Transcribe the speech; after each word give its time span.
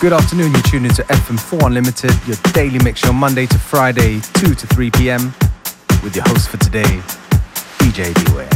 Good 0.00 0.12
afternoon, 0.12 0.52
you're 0.52 0.62
tuned 0.62 0.86
into 0.86 1.02
FM4 1.02 1.66
Unlimited, 1.66 2.12
your 2.24 2.36
daily 2.52 2.78
mix 2.84 3.00
show 3.00 3.12
Monday 3.12 3.46
to 3.46 3.58
Friday, 3.58 4.20
2 4.34 4.54
to 4.54 4.66
3 4.68 4.92
p.m. 4.92 5.34
with 6.04 6.14
your 6.14 6.24
host 6.28 6.50
for 6.50 6.56
today, 6.56 7.02
DJ 7.78 8.14
Beware. 8.26 8.48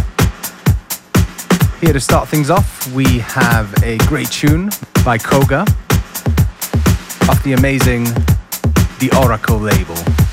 Here 1.80 1.93
to 1.93 1.98
start 1.98 2.29
things 2.29 2.48
off, 2.48 2.86
we 2.93 3.18
have 3.18 3.75
a 3.82 3.98
great 4.07 4.30
tune 4.30 4.70
by 5.04 5.18
Koga 5.18 5.62
off 7.29 7.43
the 7.43 7.54
amazing 7.54 8.04
The 9.00 9.11
Oracle 9.20 9.59
label. 9.59 10.31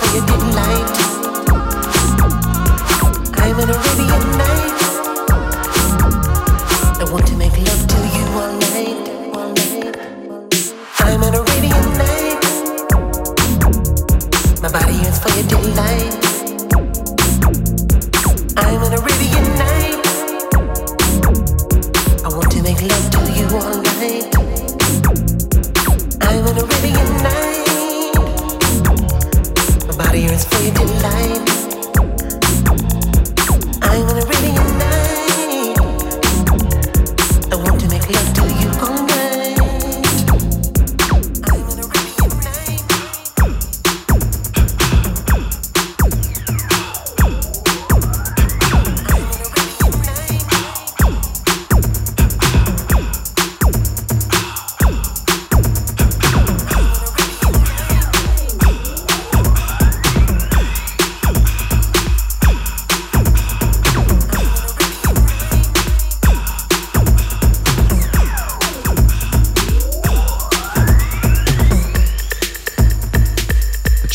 for 0.00 0.16
you 0.16 0.26
didn't 0.26 0.54
like. 0.54 0.99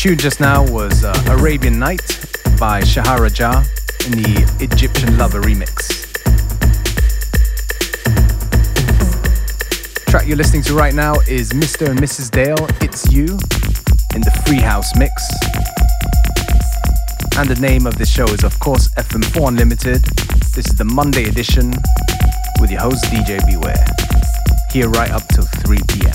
Tune 0.06 0.18
just 0.18 0.38
now 0.38 0.64
was 0.70 1.02
uh, 1.02 1.12
Arabian 1.30 1.80
Night 1.80 2.00
by 2.60 2.80
Shahara 2.80 3.32
Jah 3.32 3.64
in 4.04 4.12
the 4.12 4.56
Egyptian 4.60 5.18
Lover 5.18 5.40
remix. 5.42 6.04
track 10.06 10.28
you're 10.28 10.36
listening 10.36 10.62
to 10.62 10.74
right 10.74 10.94
now 10.94 11.14
is 11.26 11.50
Mr. 11.50 11.88
and 11.88 11.98
Mrs. 11.98 12.30
Dale, 12.30 12.68
It's 12.80 13.10
You, 13.10 13.24
in 14.14 14.20
the 14.20 14.30
Free 14.46 14.60
House 14.60 14.94
mix. 14.96 15.12
And 17.36 17.48
the 17.48 17.60
name 17.60 17.84
of 17.84 17.98
this 17.98 18.08
show 18.08 18.26
is, 18.26 18.44
of 18.44 18.56
course, 18.60 18.86
FM4 18.94 19.48
Unlimited. 19.48 20.04
This 20.54 20.68
is 20.68 20.76
the 20.76 20.84
Monday 20.84 21.24
edition 21.24 21.72
with 22.60 22.70
your 22.70 22.80
host, 22.80 23.04
DJ 23.06 23.44
Beware. 23.44 23.86
Here 24.70 24.88
right 24.88 25.10
up 25.10 25.26
till 25.28 25.46
3 25.64 25.78
p.m. 25.88 26.05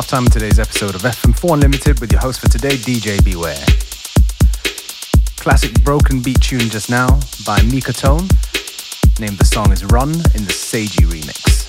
Just 0.00 0.10
gone 0.12 0.22
half 0.22 0.24
time 0.24 0.24
in 0.24 0.30
today's 0.30 0.58
episode 0.58 0.94
of 0.94 1.02
FM4 1.02 1.54
Unlimited 1.54 2.00
with 2.00 2.10
your 2.10 2.22
host 2.22 2.40
for 2.40 2.48
today, 2.48 2.76
DJ 2.76 3.22
Beware. 3.22 3.62
Classic 5.36 5.72
broken 5.84 6.22
beat 6.22 6.40
tune 6.40 6.70
just 6.70 6.88
now 6.88 7.08
by 7.44 7.58
Micatone. 7.68 8.26
Name 9.20 9.36
the 9.36 9.44
song 9.44 9.72
is 9.72 9.84
Run 9.84 10.10
in 10.10 10.44
the 10.46 10.54
Seiji 10.54 11.04
remix. 11.04 11.66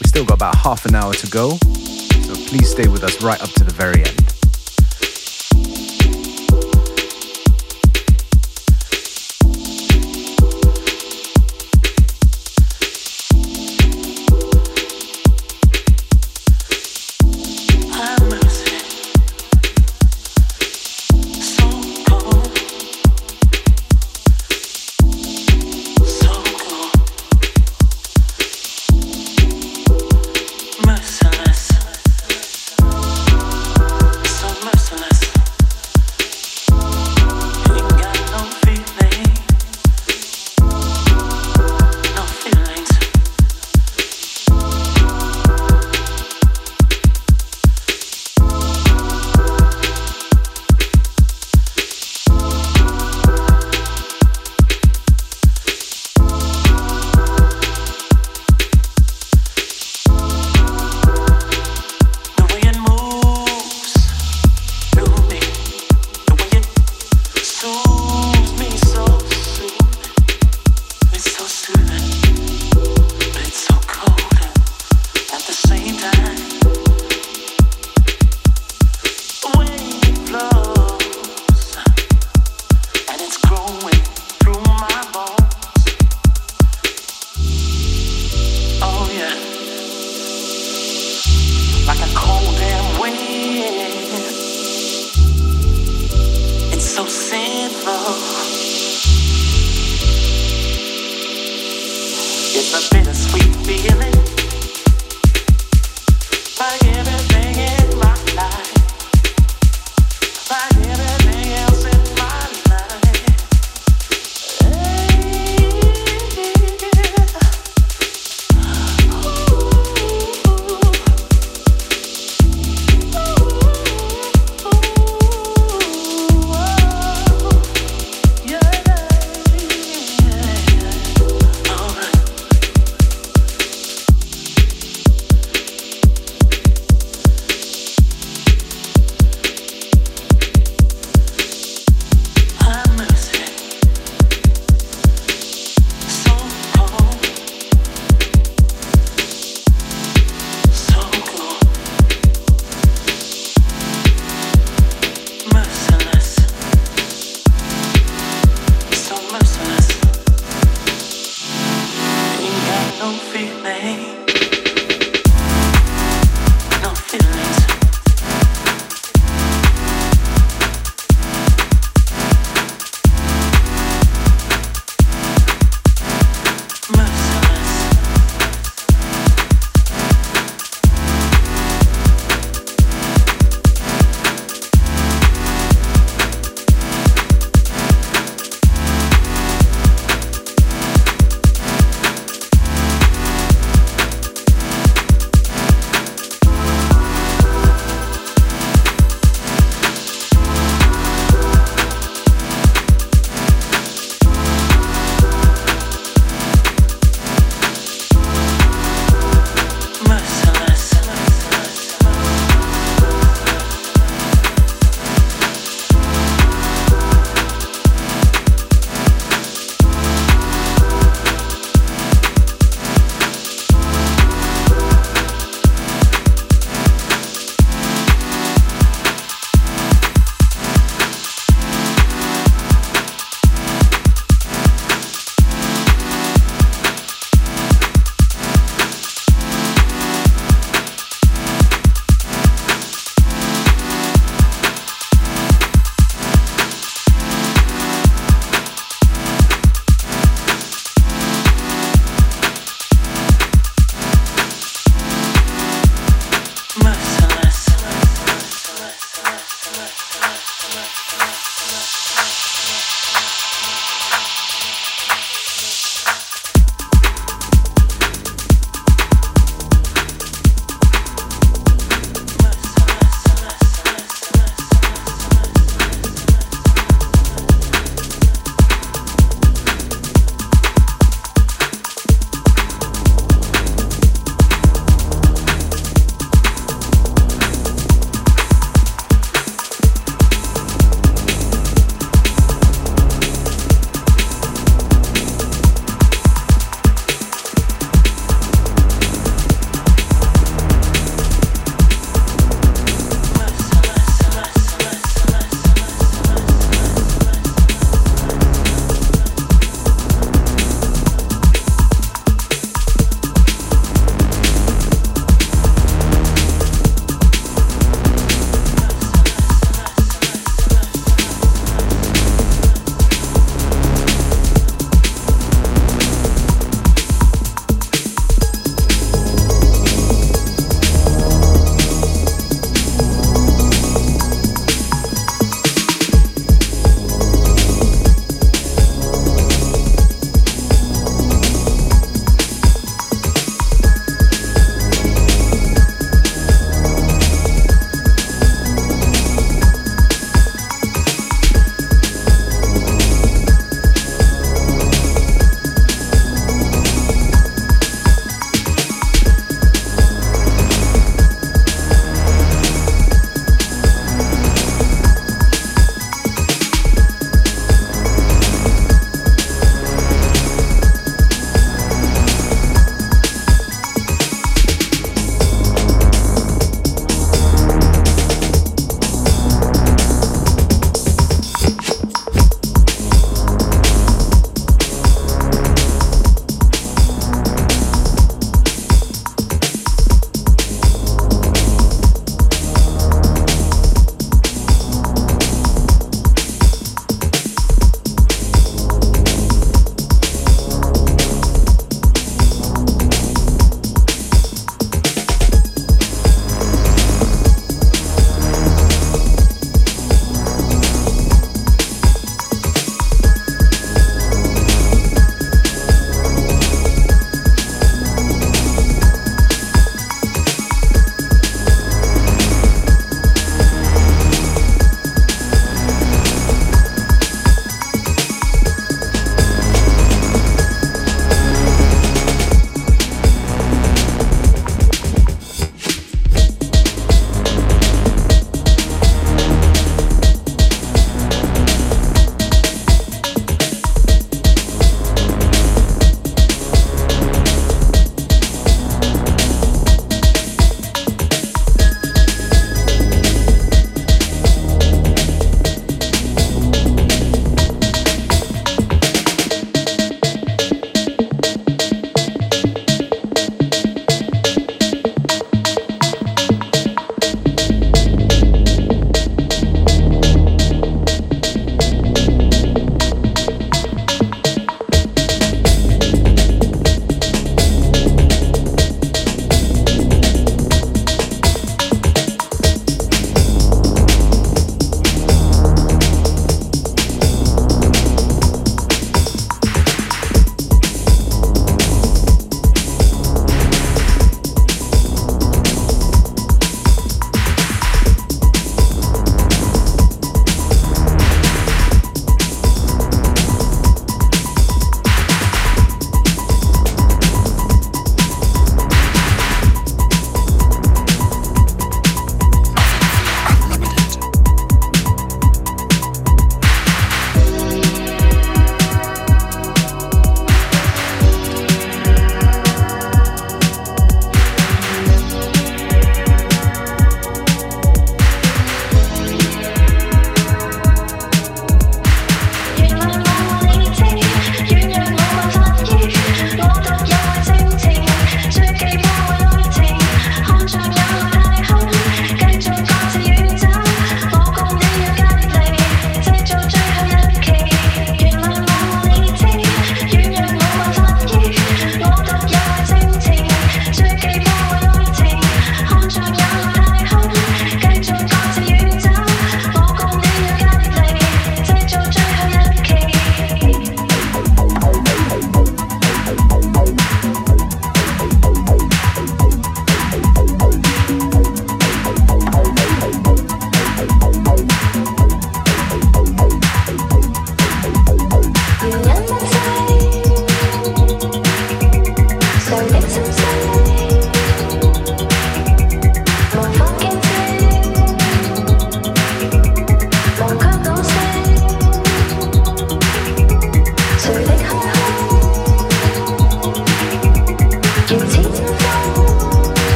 We 0.00 0.08
still 0.08 0.24
got 0.24 0.34
about 0.34 0.56
half 0.56 0.84
an 0.86 0.96
hour 0.96 1.14
to 1.14 1.26
go, 1.28 1.50
so 1.50 2.34
please 2.48 2.68
stay 2.68 2.88
with 2.88 3.04
us 3.04 3.22
right 3.22 3.40
up 3.40 3.50
to 3.50 3.62
the 3.62 3.72
very 3.72 4.04
end. 4.04 4.33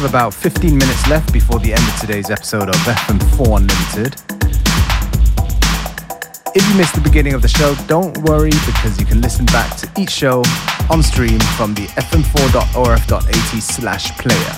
Have 0.00 0.08
about 0.08 0.32
15 0.32 0.78
minutes 0.78 1.08
left 1.08 1.32
before 1.32 1.58
the 1.58 1.72
end 1.72 1.82
of 1.82 2.00
today's 2.00 2.30
episode 2.30 2.68
of 2.68 2.74
FM4 2.76 3.56
Unlimited. 3.56 4.14
If 6.54 6.68
you 6.68 6.76
missed 6.76 6.94
the 6.94 7.00
beginning 7.00 7.34
of 7.34 7.42
the 7.42 7.48
show, 7.48 7.74
don't 7.88 8.16
worry 8.18 8.50
because 8.50 9.00
you 9.00 9.06
can 9.06 9.20
listen 9.20 9.44
back 9.46 9.76
to 9.78 9.90
each 10.00 10.10
show 10.10 10.44
on 10.88 11.02
stream 11.02 11.40
from 11.56 11.74
the 11.74 11.86
fm4.orf.at 11.96 13.62
slash 13.62 14.16
player. 14.18 14.57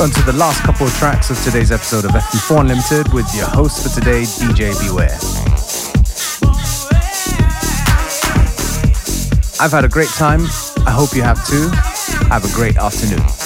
On 0.00 0.10
to 0.10 0.22
the 0.22 0.32
last 0.32 0.62
couple 0.62 0.86
of 0.86 0.92
tracks 0.94 1.30
of 1.30 1.42
today's 1.42 1.72
episode 1.72 2.04
of 2.04 2.12
FM4 2.12 2.60
Unlimited 2.60 3.12
with 3.12 3.26
your 3.34 3.46
host 3.46 3.82
for 3.82 3.88
today, 3.88 4.22
DJ 4.22 4.78
Beware. 4.86 5.18
I've 9.60 9.72
had 9.72 9.84
a 9.84 9.88
great 9.88 10.10
time. 10.10 10.42
I 10.86 10.90
hope 10.90 11.14
you 11.14 11.22
have 11.22 11.44
too. 11.46 11.68
Have 12.28 12.44
a 12.44 12.54
great 12.54 12.76
afternoon. 12.76 13.37